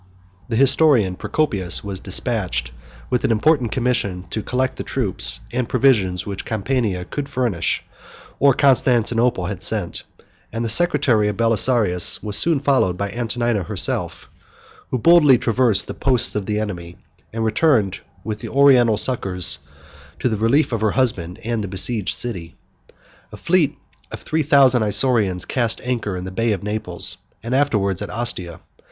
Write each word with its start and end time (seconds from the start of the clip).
The 0.49 0.55
historian 0.55 1.15
Procopius 1.15 1.83
was 1.83 1.99
despatched 1.99 2.71
with 3.11 3.23
an 3.23 3.29
important 3.29 3.71
commission 3.71 4.25
to 4.31 4.41
collect 4.41 4.77
the 4.77 4.83
troops 4.83 5.41
and 5.53 5.69
provisions 5.69 6.25
which 6.25 6.43
Campania 6.43 7.05
could 7.05 7.29
furnish, 7.29 7.83
or 8.39 8.55
Constantinople 8.55 9.45
had 9.45 9.61
sent; 9.61 10.01
and 10.51 10.65
the 10.65 10.69
secretary 10.69 11.27
of 11.27 11.37
Belisarius 11.37 12.23
was 12.23 12.35
soon 12.35 12.59
followed 12.59 12.97
by 12.97 13.11
Antonina 13.11 13.61
herself, 13.61 14.27
93 14.39 14.53
who 14.89 14.97
boldly 14.97 15.37
traversed 15.37 15.85
the 15.85 15.93
posts 15.93 16.33
of 16.33 16.47
the 16.47 16.59
enemy, 16.59 16.97
and 17.31 17.45
returned 17.45 17.99
with 18.23 18.39
the 18.39 18.49
Oriental 18.49 18.97
succors 18.97 19.59
to 20.17 20.27
the 20.27 20.35
relief 20.37 20.71
of 20.71 20.81
her 20.81 20.89
husband 20.93 21.39
and 21.43 21.63
the 21.63 21.67
besieged 21.67 22.15
city. 22.15 22.55
A 23.31 23.37
fleet 23.37 23.77
of 24.11 24.19
three 24.19 24.41
thousand 24.41 24.81
Isaurians 24.81 25.47
cast 25.47 25.79
anchor 25.81 26.17
in 26.17 26.23
the 26.25 26.31
Bay 26.31 26.53
of 26.53 26.63
Naples 26.63 27.17
and 27.43 27.53
afterwards 27.53 28.01
at 28.01 28.09
Ostia. 28.09 28.61